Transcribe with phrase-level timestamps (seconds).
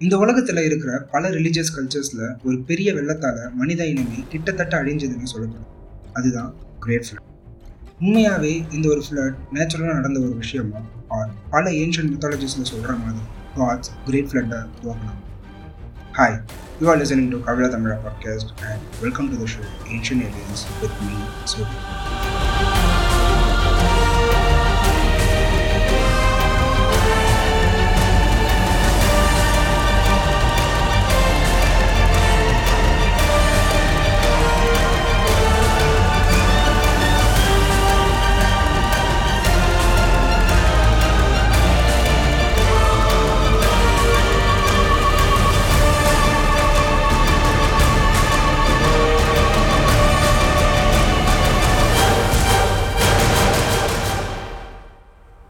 [0.00, 5.66] இந்த உலகத்துல இருக்கிற பல ரிலீஜியஸ் கல்ச்சர்ஸ்ல ஒரு பெரிய வெள்ளத்தால மனித இனமே கிட்டத்தட்ட அழிஞ்சதுன்னு சொல்லப்படும்.
[6.12, 7.26] அதுதான் கிரேட் ஃப்ளட்
[8.00, 10.80] உண்மையாவே இந்த ஒரு ஃப்ளட் நேச்சுரலாக நடந்த ஒரு விஷயமா?
[11.08, 13.22] ஆர் பல ஏன்ஷியன் மெத்தாலஜிஸ்ல சொல்ற மாதிரி
[13.56, 15.20] காட்ஸ் கிரேட் ஃபிளட்டை உருவாக்கலாம்
[16.12, 16.40] hi
[16.80, 20.98] you are listening to Kavizha Tamizha podcast and welcome to the show ancient aliens with
[21.06, 21.14] me
[21.44, 21.76] Suri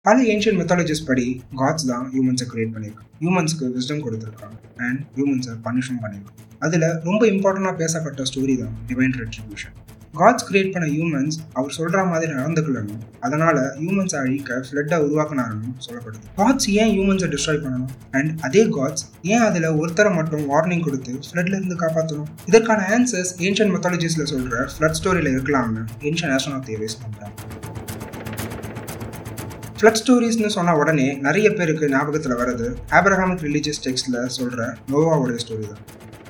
[0.09, 1.25] பல ஏன்ஷியன் மெத்தாலஜிஸ் படி
[1.61, 4.57] காட்ஸ் தான் ஹியூமன்ஸை கிரியேட் பண்ணியிருக்காங்க ஹியூமன்ஸ்க்கு விஸ்டம் கொடுத்துருக்காங்க.
[4.87, 9.74] அண்ட் ஹியூமன்ஸை பனிஷும் பண்ணியிருக்காங்க அதில் ரொம்ப இம்பார்ட்டண்டாக பேசப்பட்ட ஸ்டோரி தான் டிவைன் ரெட்ரிபியூஷன்
[10.15, 16.25] காட்ஸ் கிரியேட் பண்ண ஹியூமன்ஸ் அவர் சொல்கிற மாதிரி நடந்துக்கலனும் அதனால் ஹியூமன்ஸை அழிக்க ஃப்ளட்டை உருவாக்கினாருன்னு சொல்லப்படுது.
[16.41, 17.93] காட்ஸ் ஏன் ஹியூமன்ஸை டிஸ்ட்ராய் பண்ணணும்?
[18.16, 23.73] அண்ட் அதே காட்ஸ் ஏன் அதில் ஒருத்தரை மட்டும் வார்னிங் கொடுத்து ஃப்ளட்ல இருந்து காப்பாற்றணும் இதற்கான ஆன்சர்ஸ் ஏன்ஷியன்
[23.77, 27.68] மெத்தாலஜிஸில் சொல்கிற ஃப்ளட் ஸ்டோரியில் இருக்கலாம்னு ஏன்ஷியன் நேஷனல் தியரிஸ் பண்ணுறாங்க
[29.80, 34.62] ஃப்ளட் ஸ்டோரிஸ்னு சொன்ன உடனே நிறைய பேருக்கு ஞாபகத்தில் வர்றது ஆப்ரஹாமிக் ரிலீஜியஸ் டெக்ஸ்டில் சொல்கிற
[34.93, 35.82] நோவாவுடைய ஸ்டோரி தான்.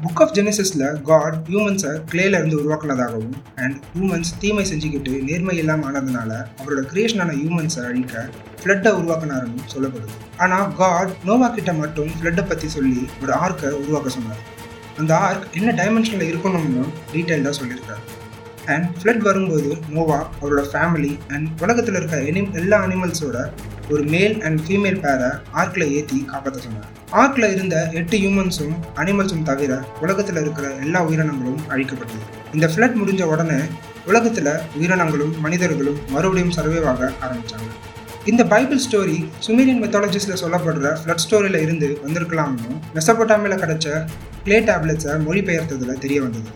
[0.02, 6.82] புக் ஆஃப் ஜெனிசஸில் காட் ஹியூமன்ஸை கிளேலேருந்து உருவாக்குனதாகவும் அண்ட் ஹியூமன்ஸ் தீமை செஞ்சுக்கிட்டு நேர்மை இல்லாமல் ஆனதுனால அவரோட
[6.92, 8.26] கிரியேஷனான ஹியூமன்ஸை அழிக்க
[8.60, 10.18] ஃப்ளட்டை உருவாக்குனாருன்னு சொல்லப்படுது.
[10.44, 14.44] ஆனால் காட் நோவா கிட்ட மட்டும் ஃப்ளட்டை பற்றி சொல்லி ஒரு ஆர்க்கை உருவாக்க சொன்னார்.
[15.00, 18.04] அந்த ஆர்க் என்ன டைமென்ஷனில் இருக்கணும்னு டீட்டெயில்டாக சொல்லியிருக்காரு.
[18.74, 23.38] அண்ட் ஃப்ளட் வரும்போது நோவா அவரோட ஃபேமிலி அண்ட் உலகத்தில் இருக்க எனி எல்லா அனிமல்ஸோட
[23.92, 25.28] ஒரு மேல் அண்ட் ஃபீமேல் பேரை
[25.60, 26.88] ஆர்க்கில் ஏற்றி காப்பாற்ற சொன்னார்.
[27.20, 32.24] ஆர்க்கில் இருந்த எட்டு ஹியூமன்ஸும் அனிமல்ஸும் தவிர உலகத்தில் இருக்கிற எல்லா உயிரினங்களும் அழிக்கப்பட்டது.
[32.56, 33.60] இந்த ஃப்ளட் முடிஞ்ச உடனே
[34.10, 37.70] உலகத்தில் உயிரினங்களும் மனிதர்களும் மறுபடியும் சர்வைவ் ஆக ஆரம்பித்தாங்க
[38.30, 43.88] இந்த பைபிள் ஸ்டோரி சுமீரியன் மெத்தாலஜிஸில் சொல்லப்படுற ஃப்ளட் ஸ்டோரியில் இருந்து வந்திருக்கலாம்னு மெசபோட்டாமியில் கிடைச்ச
[44.46, 46.50] கிளே டேப்லெட்ஸை மொழிபெயர்த்ததில் தெரிய வந்தது.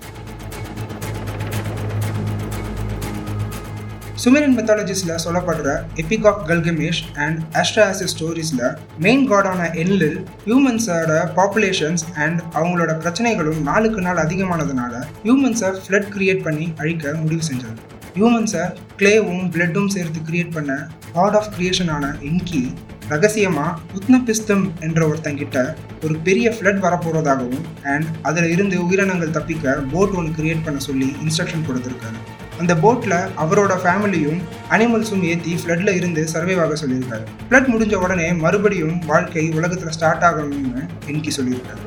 [4.22, 8.60] சுமேரியன் மெத்தாலஜிஸில் சொல்லப்படுற epic of Gilgamesh and Atrahasis ஸ்டோரிஸில்
[8.99, 14.93] main காடான எண்ணில் ஹியூமன்ஸோட பாப்புலேஷன்ஸ் அண்ட் அவங்களோட பிரச்சனைகளும் நாளுக்கு நாள் அதிகமானதுனால
[15.25, 17.78] ஹியூமன்ஸை ஃப்ளட் கிரியேட் பண்ணி அழிக்க முடிவு செஞ்சார்
[18.15, 18.65] ஹியூமன்ஸை
[18.97, 20.72] கிளேவும் பிளட்டும் சேர்த்து கிரியேட் பண்ண
[21.12, 22.62] காட் ஆஃப் கிரியேஷனான இன்கி
[23.09, 25.59] ரகசியமாக உத்னபிஸ்தம் என்ற ஒருத்தங்கிட்ட
[26.05, 31.66] ஒரு பெரிய ஃப்ளட் வரப்போகிறதாகவும் அண்ட் அதில் இருந்து உயிரினங்கள் தப்பிக்க போட் ஒன்று கிரியேட் பண்ண சொல்லி இன்ஸ்ட்ரக்ஷன்
[31.66, 32.21] கொடுத்துருக்காரு.
[32.59, 34.41] அந்த போட்டில் அவரோட ஃபேமிலியும்
[34.71, 37.25] அனிமல்ஸும் ஏற்றி ஃப்ளட்டில் இருந்து சர்வைவ் ஆக சொல்லியிருக்காரு.
[37.49, 41.81] ஃப்ளட் முடிஞ்ச உடனே மறுபடியும் வாழ்க்கை உலகத்தில் ஸ்டார்ட் ஆகணும்னு இன்கி சொல்லியிருக்காரு.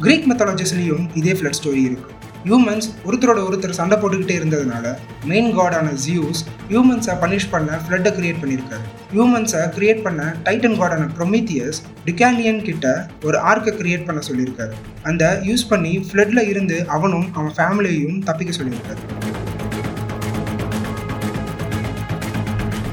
[0.00, 2.10] கிரீக் மெத்தாலஜிஸ்லேயும் இதே ஃப்ளட் ஸ்டோரி இருக்கு.
[2.46, 4.86] ஹியூமன்ஸ் ஒருத்தரோட ஒருத்தர் சண்டை போட்டுக்கிட்டே இருந்ததுனால
[5.24, 8.86] மெயின் காடான ஜியூஸ் ஹியூமன்ஸை பனிஷ் பண்ண ஃப்ளட்டை கிரியேட் பண்ணியிருக்காரு.
[9.12, 14.74] ஹியூமன்ஸை கிரியேட் பண்ண டைட்டன் காடான ப்ரொமீத்தியஸ் டிகாலியன் கிட்ட ஒரு ஆர்க்கை கிரியேட் பண்ண சொல்லியிருக்காரு.
[15.02, 19.00] அந்த யூஸ் பண்ணி ஃப்ளட்டில் இருந்து அவனும் அவன் ஃபேமிலியையும் தப்பிக்க சொல்லியிருக்காரு.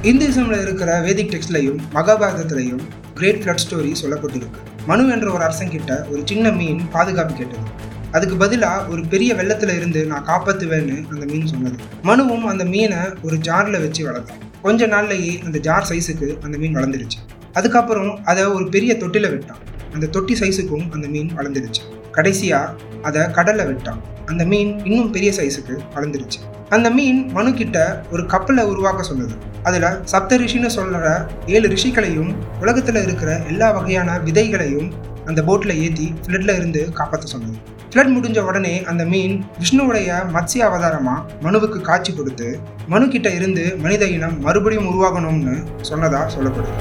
[0.01, 2.83] இந்துசமில் இருக்கிற வேதிக் டெக்ஸ்ட்லையும் மகாபாரதத்திலையும்
[3.13, 4.61] கிரேட் ஃப்ளட் ஸ்டோரி சொல்லப்பட்டிருக்கு.
[4.85, 7.87] மனு என்ற ஒரு அரசன் கிட்ட ஒரு சின்ன மீன் பாதுகாப்பு கேட்டது.
[8.11, 11.77] அதுக்கு பதிலாக ஒரு பெரிய வெள்ளத்தில் இருந்து நான் காப்பாற்றுவேன்னு அந்த மீன் சொன்னது.
[12.09, 14.43] மனுவும் அந்த மீனை ஒரு ஜாரில் வச்சு வளர்த்தான்.
[14.61, 17.19] கொஞ்ச நாள்லயே அந்த ஜார் சைஸுக்கு அந்த மீன் வளர்ந்துருச்சு
[17.53, 19.61] அதுக்கப்புறம் அதை ஒரு பெரிய தொட்டியில் விட்டான்.
[19.93, 24.01] அந்த தொட்டி சைஸுக்கும் அந்த மீன் வளர்ந்துருச்சு கடைசியாக அதை கடலில் விட்டான்.
[24.25, 26.39] அந்த மீன் இன்னும் பெரிய சைஸுக்கு வளர்ந்துருச்சு
[26.75, 27.77] அந்த மீன் மனு கிட்ட
[28.11, 29.35] ஒரு கப்பலை உருவாக்க சொன்னது.
[29.63, 31.07] அதில் சப்த ரிஷின்னு சொல்கிற
[31.45, 34.89] ஏழு ரிஷிகளையும் உலகத்தில் இருக்கிற எல்லா வகையான விதைகளையும்
[35.29, 37.57] அந்த போட்டில் ஏற்றி ஃப்ளட்டில் இருந்து காப்பாற்ற சொன்னது.
[37.91, 42.47] ஃப்ளட் முடிஞ்ச உடனே அந்த மீன் விஷ்ணுவுடைய மத்ஸ்ய அவதாரமாக மனுவுக்கு காட்சி கொடுத்து
[42.93, 45.55] மனு கிட்ட இருந்து மனித இனம் மறுபடியும் உருவாகணும்னு
[45.89, 46.75] சொன்னதா சொல்லப்படுது.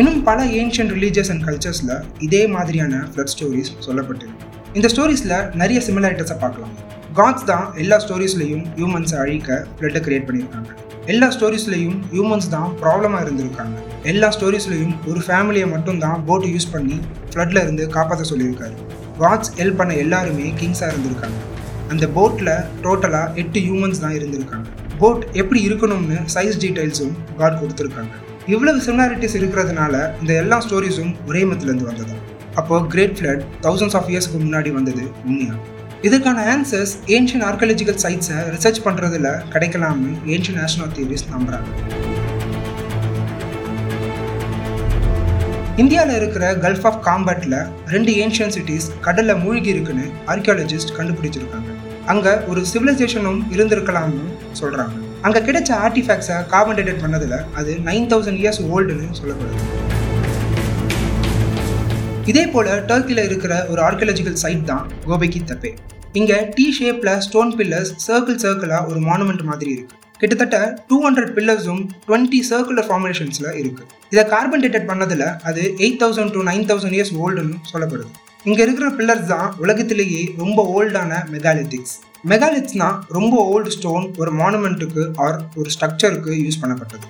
[0.00, 1.94] இன்னும் பல ஏன்ஷியன் ரிலீஜியஸ் அண்ட் கல்ச்சர்ஸில்
[2.26, 4.46] இதே மாதிரியான ஃப்ளட் ஸ்டோரிஸ் சொல்லப்பட்டிருக்கு.
[4.78, 6.74] இந்த ஸ்டோரிஸில் நிறைய சிமிலாரிட்டிஸை பார்க்கலாம்.
[7.18, 10.70] காட்ஸ் தான் எல்லா ஸ்டோரிஸ்லையும் ஹியூமன்ஸை அழிக்க ஃப்ளட்டை கிரியேட் பண்ணியிருக்காங்க.
[11.12, 13.76] எல்லா ஸ்டோரிஸ்லையும் ஹியூமன்ஸ் தான் ப்ராப்ளமாக இருந்திருக்காங்க.
[14.04, 17.00] எல்லா ஸ்டோரிஸ்லையும் ஒரு ஃபேமிலியை மட்டும் தான் போட்டு யூஸ் பண்ணி
[17.32, 18.76] ஃப்ளட்டில் இருந்து காப்பாற்ற சொல்லியிருக்காரு.
[19.18, 21.38] வாட்ச் ஹெல்ப் பண்ண எல்லாருமே கிங்ஸாக இருந்திருக்காங்க.
[21.90, 22.52] அந்த போட்டில்
[22.84, 24.66] டோட்டலாக எட்டு ஹியூமன்ஸ் தான் இருந்திருக்காங்க.
[24.98, 28.14] போட் எப்படி இருக்கணும்னு சைஸ் டீட்டெயில்ஸும் காட் கொடுத்துருக்காங்க.
[28.46, 32.16] இவ்வளவு சிமிலாரிட்டிஸ் இருக்கிறதுனால இந்த எல்லா ஸ்டோரிஸும் ஒரே மத்திலேருந்து வந்தது.
[32.54, 35.54] அப்போ கிரேட் ஃப்ளட் தௌசண்ட்ஸ் ஆஃப் இயர்ஸ்க்கு முன்னாடி வந்தது உண்மையா?
[36.02, 42.19] இதுக்கான ஆன்சர்ஸ் ஏன்ஷியன் ஆர்கியாலஜிக்கல் சைட்ஸை ரிசர்ச் பண்ணுறதுல கிடைக்கலாம்னு ஏன்ஷியன் நேஷனல் தியரிஸ் நம்புகிறாங்க
[45.80, 47.56] இந்தியாவில் இருக்கிற கல்ஃப் ஆஃப் காம்பேட்டில்
[47.92, 51.68] ரெண்டு ஏன்ஷியன் சிட்டிஸ் கடலில் மூழ்கி இருக்குன்னு ஆர்கியாலஜிஸ்ட் கண்டுபிடிச்சிருக்காங்க.
[52.12, 54.24] அங்கே ஒரு சிவிலைசேஷனும் இருந்திருக்கலாம்னு
[54.60, 54.96] சொல்கிறாங்க
[55.26, 59.62] அங்கே கிடைச்ச ஆர்டிஃபேக்ட்ஸை கார்பன் டேட்டட் பண்ணதில் அது நைன் தௌசண்ட் இயர்ஸ் ஓல்டுன்னு சொல்லப்படுது.
[62.32, 65.72] இதே போல் டர்க்கியில் இருக்கிற ஒரு ஆர்கியாலஜிக்கல் சைட் தான் கோபைக்கி தப்பே
[66.20, 70.56] இங்கே டி ஷேப்பில் ஸ்டோன் பில்லர்ஸ் சர்க்கிள் சர்க்கிளாக ஒரு மானுமெண்ட் மாதிரி இருக்குது கிட்டத்தட்ட
[70.88, 76.42] டூ ஹண்ட்ரட் பில்லர்ஸும் டுவெண்ட்டி சர்க்குலர் ஃபார்மேஷன்ஸில் இருக்குது இதை கார்பன் டேட்டட் பண்ணதில் அது eight thousand to
[76.50, 78.10] nine thousand years ஓல்டுன்னு சொல்லப்படுது.
[78.48, 81.96] இங்கே இருக்கிற பில்லர்ஸ் தான் உலகத்திலேயே ரொம்ப ஓல்டான மெகாலித்திக்ஸ்
[82.32, 87.06] மெகாலித்ஸ்னால் ரொம்ப ஓல்டு ஸ்டோன் ஒரு மானுமெண்ட்டுக்கு ஆர் ஒரு ஸ்ட்ரக்சருக்கு யூஸ் பண்ணப்பட்டது.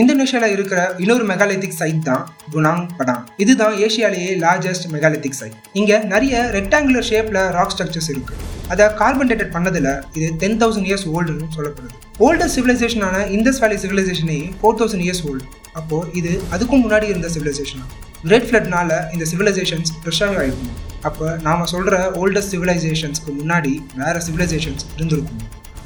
[0.00, 6.42] இந்தோனேஷியாவில் இருக்கிற இன்னொரு மெகாலித்திக் சைட் தான் குனாங் படாங் இதுதான் ஏஷியாலேயே லார்ஜஸ்ட் மெகாலித்திக் சைட் இங்கே நிறைய
[6.56, 8.34] ரெக்டாங்குலர் ஷேப்பில் ராக் ஸ்ட்ரக்சர்ஸ் இருக்கு.
[8.72, 11.96] அதை கார்பன் டேட்டட் பண்ணதில் இது டென் தௌசண்ட் இயர்ஸ் ஓல்டுன்னு சொல்லப்படுது.
[12.26, 15.44] ஓல்டஸ்ட் சிவிலைசேஷனான இந்தஸ் வேலி சிவிலைசேஷனே ஃபோர் தௌசண்ட் இயர்ஸ் ஓல்டு
[15.80, 17.84] அப்போது இது அதுக்கும் முன்னாடி இருந்த சிவிலைசேஷன்
[18.24, 20.76] கிரேட் ஃப்ளட்னால இந்த சிவிலைசேஷன்ஸ் ப்ரெஷர் ஆகிருக்கும்
[21.10, 25.42] அப்போ நாம் சொல்கிற ஓல்டஸ்ட் சிவிலைசேஷன்ஸ்க்கு முன்னாடி வேறு சிவிலைசேஷன்ஸ் இருந்திருக்கும்.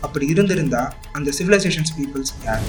[0.06, 2.64] அப்படி இருந்திருந்தால் அந்த சிவிலைசேஷன்ஸ் பீப்புள்ஸ் யார்?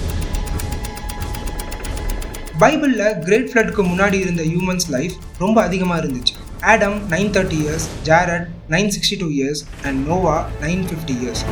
[2.62, 6.36] பைபிளில் கிரேட் ஃப்ளட்க்கு முன்னாடி இருந்த ஹியூமன்ஸ் லைஃப் ரொம்ப அதிகமாக இருந்துச்சு.
[6.72, 11.44] Adam nine thirty years Jared nine sixty two years and Noah nine fifty years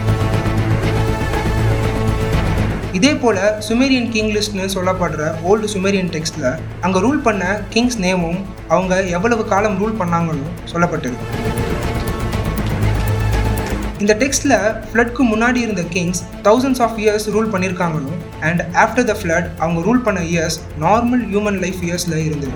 [3.00, 6.50] இதே போல் சுமேரியன் கிங் லிஸ்ட்னு சொல்லப்படுற ஓல்டு சுமேரியன் டெக்ஸ்டில்
[6.86, 7.44] அங்கே ரூல் பண்ண
[7.76, 8.40] கிங்ஸ் நேமும்
[8.74, 11.53] அவங்க எவ்வளவு காலம் ரூல் பண்ணாங்கன்னு சொல்லப்பட்டிருக்கு.
[14.04, 14.54] இந்த டெக்ஸ்டில்
[14.88, 18.18] ஃப்ளட்க்கு முன்னாடி இருந்த kings thousands of years rule பண்ணியிருக்காங்களும்
[18.48, 22.56] and after the flood அவங்க ரூல் பண்ண இயர்ஸ் நார்மல் ஹியூமன் லைஃப் இயர்ஸில் இருந்தது.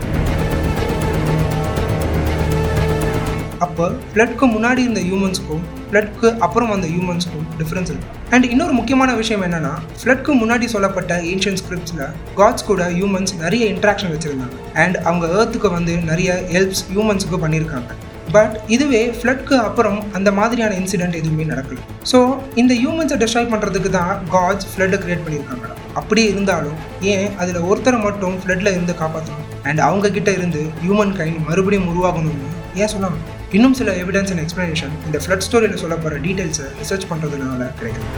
[3.66, 8.10] அப்போ ஃப்ளட்க்கு முன்னாடி இருந்த ஹியூமன்ஸ்க்கும் ஃப்ளட்க்கு அப்புறம் வந்த ஹியூமன்ஸ்க்கும் டிஃப்ரென்ஸ் இருக்கு.
[8.34, 12.04] அண்ட் இன்னொரு முக்கியமான விஷயம் என்னன்னா ஃப்ளட்க்கு முன்னாடி சொல்லப்பட்ட ஏன்ஷியன் ஸ்கிரிப்ட்ஸில்
[12.42, 14.58] காட்ஸ் கூட ஹியூமன்ஸ் நிறைய இன்ட்ராக்ஷன் வச்சுருந்தாங்க.
[14.84, 17.94] அண்ட் அவங்க ஏர்த்துக்கு வந்து நிறைய ஹெல்ப்ஸ் ஹியூமன்ஸுக்கு பண்ணியிருக்காங்க
[18.36, 21.78] பட் இதுவே ஃப்ளட்க்கு அப்புறம் அந்த மாதிரியான இன்சிடென்ட் எதுவுமே நடக்கல.
[22.12, 22.18] ஸோ
[22.56, 26.78] இந்த ஹியூமன்ஸை டிஸ்ட்ராய் பண்ணுறதுக்கு தான் காட்ஸ் ஃப்ளட்டை கிரியேட் பண்ணியிருக்காங்க அப்படி இருந்தாலும்
[27.14, 32.50] ஏன் அதில் ஒருத்தரை மட்டும் ஃப்ளட்டில் இருந்து காப்பாற்றணும் அண்ட் அவங்க கிட்ட இருந்து ஹியூமன் கைண்ட் மறுபடியும் உருவாகணும்னு
[32.82, 37.70] ஏன் சொல்லணும் இன்னும் சில எவிடன்ஸ் அண்ட் எக்ஸ்ப்ளனேஷன் இந்த ஃப்ளட் ஸ்டோரியில் சொல்ல போகிற டீட்டெயில்ஸை ரிசர்ச் பண்ணுறதுனால
[37.80, 38.14] கிடைக்கும்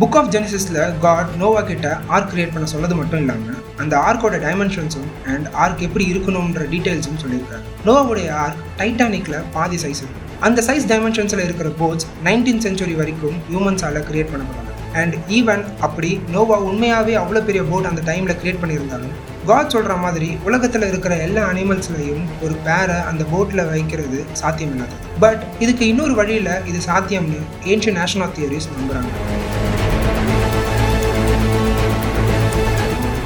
[0.00, 5.10] புக் ஆஃப் ஜெனிசிஸில் காட் நோவா கிட்ட ஆர்க் கிரியேட் பண்ண சொன்னது மட்டும் இல்லாமல் அந்த ஆர்க்கோட டைமென்ஷன்ஸும்
[5.26, 7.62] அண்ட் ஆர்க் எப்படி இருக்கணுன்ற டீட்டெயில்ஸும் சொல்லியிருக்காரு.
[7.86, 14.04] நோவாவுடைய ஆர்க் டைட்டானிக்கில் பாதி சைஸ் இருக்கும் அந்த சைஸ் டைமென்ஷன்ஸில் இருக்கிற போட்ஸ் நைன்டீன் சென்ச்சுரி வரைக்கும் ஹியூமன்ஸால்
[14.08, 19.16] கிரியேட் பண்ணப்படுறாங்க அண்ட் ஈவன் அப்படி நோவா உண்மையாகவே அவ்வளோ பெரிய போட் அந்த டைமில் கிரியேட் பண்ணியிருந்தாலும்
[19.46, 25.42] காட் சொல்கிற மாதிரி உலகத்தில் இருக்கிற எல்லா அனிமல்ஸ்லையும் ஒரு பேரை அந்த போட்டில் வைக்கிறது சாத்தியம் இல்லாதது பட்
[25.58, 29.37] இதுக்கு இன்னொரு வழியில் இது சாத்தியம்னு ஏன்ஷியன் நேஷனல் தியரிஸ் நம்புகிறாங்க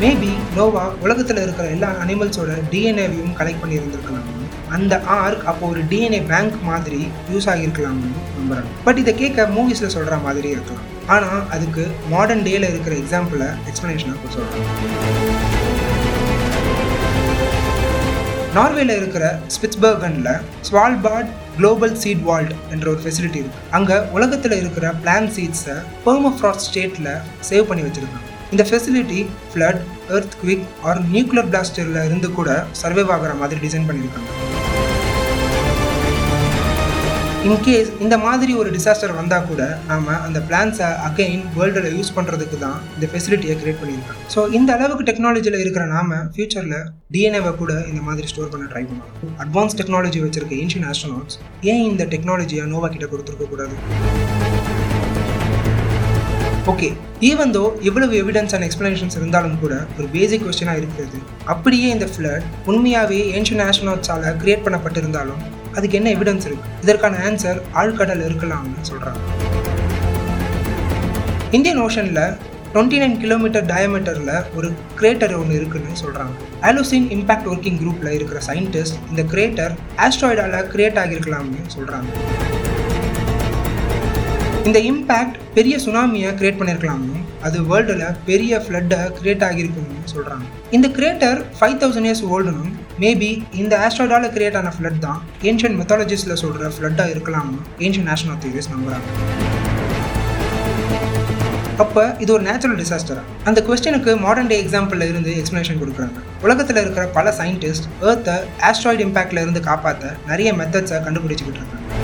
[0.02, 4.28] மேபி நோவா உலகத்தில் இருக்கிற எல்லா அனிமல்ஸோட டிஎன்ஏவையும் கலெக்ட் பண்ணி இருந்திருக்கலாம்
[4.76, 7.00] அந்த ஆர்க் அப்போ ஒரு டிஎன்ஏ பேங்க் மாதிரி
[7.32, 10.86] யூஸ் ஆகியிருக்கலாம்னு நம்புறாங்க பட் இதை கேட்க மூவிஸில் சொல்கிற மாதிரி இருக்கலாம்.
[11.14, 14.68] ஆனால் அதுக்கு மாடர்ன் டேல இருக்கிற எக்ஸாம்பிளை எக்ஸ்ப்ளனேஷனாக சொல்கிறாங்க
[18.56, 20.32] நார்வேல இருக்கிற ஸ்பிட்ஸ்பர்கனில்
[20.68, 27.12] ஸ்வால்பார்ட் குளோபல் சீட் வால்ட் என்ற ஒரு ஃபெசிலிட்டி இருக்குது அங்கே உலகத்தில் இருக்கிற பிளான் சீட்ஸை பெர்மஃப்ராஸ்ட் ஸ்டேட்டில்
[27.50, 28.28] சேவ் பண்ணி வச்சுருக்காங்க.
[28.54, 29.78] இந்த facility flood
[30.40, 34.30] earthquake or nuclear பிளாஸ்டரில் இருந்து கூட சர்வைவ் ஆகிற மாதிரி டிசைன் பண்ணியிருக்காங்க.
[37.46, 42.76] இன்கேஸ் இந்த மாதிரி ஒரு டிசாஸ்டர் வந்தால் கூட நாம் அந்த பிளான்ஸை அகைன் வேர்ல்டில் யூஸ் பண்ணுறதுக்கு தான்
[42.96, 44.22] இந்த ஃபெசிலிட்டியை கிரியேட் பண்ணியிருக்காங்க.
[44.34, 46.78] ஸோ இந்த அளவுக்கு டெக்னாலஜியில் இருக்கிற நாம ஃபியூச்சரில்
[47.16, 51.38] டிஎன்ஏவை கூட இந்த மாதிரி ஸ்டோர் பண்ண ட்ரை பண்ணுவோம் அட்வான்ஸ் டெக்னாலஜி வச்சிருக்க ஏன்ஷியன் ஆஸ்ட்ரோனாட்ஸ்
[51.72, 53.74] ஏன் இந்த டெக்னாலஜியை நோவா கிட்ட கொடுத்துருக்க கூடாது?
[56.70, 56.88] ஓகே
[57.20, 61.18] ஈவன் தோ இவ்வளவு எவிடன்ஸ் அண்ட் எக்ஸ்பிளனேஷன்ஸ் இருந்தாலும் கூட ஒரு பேசிக் கொஸ்டினாக இருக்கிறது.
[61.44, 65.40] அப்படியே இந்த ஃப்ளட் உண்மையாகவே ஏன்ஷியன் ஆஸ்ட்ரோனாட்ஸால் கிரியேட் பண்ணப்பட்டிருந்தாலும்
[65.74, 69.20] அதுக்கு என்ன எவிடன்ஸ் இருக்குது இதற்கான ஆன்சர் ஆழ்கடல் இருக்கலாம்னு சொல்கிறாங்க
[71.50, 72.22] இந்தியன் ஓஷனில்
[72.74, 78.98] டுவெண்ட்டி நைன் கிலோமீட்டர் டயமீட்டரில் ஒரு கிரேட்டர் ஒன்று இருக்குன்னு சொல்கிறாங்க ஆலோசின் இம்பாக்ட் ஒர்க்கிங் குரூப்பில் இருக்கிற சயின்டிஸ்ட்
[79.10, 82.08] இந்த கிரேட்டர் ஆஸ்ட்ராய்டால் கிரியேட் ஆகியிருக்கலாம்னு சொல்கிறாங்க
[84.68, 90.44] இந்த இம்பேக்ட் பெரிய சுனாமியை கிரியேட் பண்ணியிருக்கலாம்னு அது வேர்ல்டில் பெரிய ஃப்ளட்டை கிரியேட் ஆகியிருக்குன்னு சொல்கிறாங்க
[90.76, 92.70] இந்த கிரியேட்டர் ஃபைவ் தௌசண்ட் இயர்ஸ் ஓல்டுனும்
[93.04, 93.30] மேபி
[93.62, 95.18] இந்த ஆஸ்ட்ராய்டால கிரியேட் ஆன ஃப்ளட் தான்
[95.50, 99.08] ஏன்ஷியன் மெத்தாலஜிஸில் சொல்கிற ஃப்ளட்டாக இருக்கலாம்னு ஏன்ஷியன் நேஷனல் தியரிஸ் நம்புகிறாங்க
[101.84, 106.18] அப்போ இது ஒரு நேச்சுரல் டிசாஸ்டரா அந்த கொஸ்டினுக்கு மாடர்ன் டே எக்ஸாம்பிளில் இருந்து எக்ஸ்ப்ளனேஷன் கொடுக்குறாங்க.
[106.46, 108.36] உலகத்தில் இருக்கிற பல சயின்டிஸ்ட் ஏர்த்தை
[108.70, 112.01] ஆஸ்ட்ராய்டு இம்பேக்ட்ல இருந்து காப்பாற்ற நிறைய மெத்தட்ஸை கண்டுபிடிச்சிக்கிட்டு இருக்காங்க.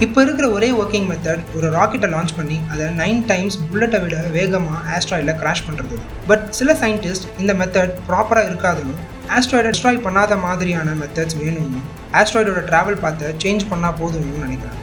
[0.00, 4.96] இப்போ இருக்கிற ஒரே ஒர்க்கிங் மெத்தட் ஒரு ராக்கெட்டை லான்ச் பண்ணி அதை நைன் டைம்ஸ் புல்லட்டை விட வேகமாக
[4.96, 5.96] ஆஸ்ட்ராய்டில் கிராஷ் பண்ணுறது
[6.26, 8.94] பட் சில சயின்டிஸ்ட் இந்த மெத்தட் ப்ராப்பராக இருக்காதுன்னு
[9.28, 11.80] ஆஸ்ட்ராய்டை டிஸ்ட்ராய் பண்ணாத மாதிரியான மெத்தட்ஸ் வேணும்னு
[12.12, 14.80] ஆஸ்ட்ராய்டோட ட்ராவல் பார்த்து சேஞ்ச் பண்ணால் போதும்னு நினைக்கிறேன்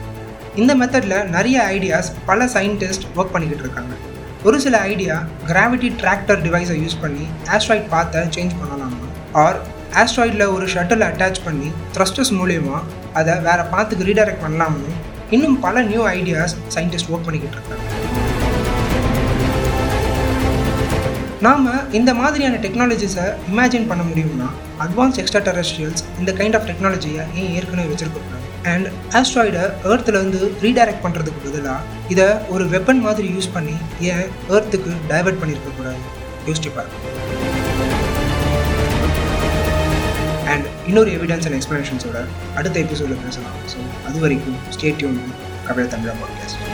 [0.54, 3.94] இந்த மெத்தடில் நிறைய ஐடியாஸ் பல சயின்டிஸ்ட் ஒர்க் பண்ணிக்கிட்டு இருக்காங்க.
[4.42, 9.06] ஒரு சில ஐடியா கிராவிட்டி டிராக்டர் டிவைஸை யூஸ் பண்ணி ஆஸ்ட்ராய்ட் பார்த்த சேஞ்ச் பண்ணலாமா?
[9.32, 9.60] ஆர்
[9.94, 12.82] ஆஸ்ட்ராய்டில் ஒரு ஷட்டில் அட்டாச் பண்ணி த்ரஸ்டர்ஸ் மூலயமா
[13.20, 14.92] அதை வேறு பாத்துக்கு ரீடைரக்ட் பண்ணலாம்னு
[15.36, 17.84] இன்னும் பல நியூ ஐடியாஸ் சயின்டிஸ்ட் ஒர்க் பண்ணிக்கிட்டு இருக்காங்க.
[21.46, 21.64] நாம்
[21.98, 24.48] இந்த மாதிரியான டெக்னாலஜிஸை இமேஜின் பண்ண முடியும்னா
[24.84, 28.46] அட்வான்ஸ் எக்ஸ்ட்ரா டெரஸ்ட்ரியல்ஸ் இந்த கைண்ட் ஆஃப் டெக்னாலஜியை ஏன் ஏற்கனவே வச்சிருக்கக்கூடாது?
[28.72, 28.88] அண்ட்
[29.20, 31.80] ஆஸ்ட்ராய்டை ஏர்த்துலேருந்து ரீடைரக்ட் பண்ணுறதுக்கு பதிலாக
[32.14, 33.76] இதை ஒரு வெப்பன் மாதிரி யூஸ் பண்ணி
[34.12, 34.26] ஏன்
[34.56, 36.02] ஏர்த்துக்கு டைவர்ட் பண்ணியிருக்கக்கூடாது
[36.48, 36.96] யோசிச்சு பாருங்க.
[40.86, 42.24] இன்னொரு எவிடன்ஸ் அண்ட் எக்ஸ்ப்ளனேஷன்ஸோட
[42.54, 43.58] அடுத்த எபிசோடில் பேசலாம்.
[43.72, 45.18] ஸோ அது வரைக்கும் ஸ்டேட்யூன்
[45.68, 46.71] கபில தமிழா பாட்காஸ்ட்